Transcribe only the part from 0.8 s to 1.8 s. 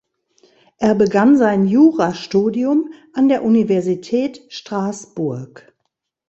begann sein